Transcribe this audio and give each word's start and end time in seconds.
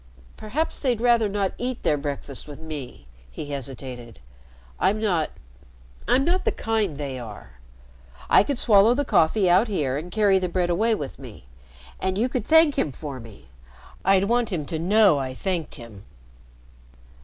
"Perhaps 0.35 0.79
they'd 0.79 0.99
rather 0.99 1.29
not 1.29 1.53
eat 1.59 1.83
their 1.83 1.95
breakfast 1.95 2.47
with 2.47 2.59
me," 2.59 3.05
he 3.29 3.51
hesitated. 3.51 4.17
"I'm 4.79 4.99
not 4.99 5.29
I'm 6.07 6.25
not 6.25 6.43
the 6.43 6.51
kind 6.51 6.97
they 6.97 7.19
are. 7.19 7.59
I 8.27 8.41
could 8.41 8.57
swallow 8.57 8.95
the 8.95 9.05
coffee 9.05 9.47
out 9.47 9.67
here 9.67 9.99
and 9.99 10.09
carry 10.11 10.39
the 10.39 10.49
bread 10.49 10.71
away 10.71 10.95
with 10.95 11.19
me. 11.19 11.45
And 11.99 12.17
you 12.17 12.29
could 12.29 12.47
thank 12.47 12.79
him 12.79 12.91
for 12.91 13.19
me. 13.19 13.49
I'd 14.03 14.23
want 14.23 14.51
him 14.51 14.65
to 14.65 14.79
know 14.79 15.19
I 15.19 15.35
thanked 15.35 15.75
him." 15.75 16.03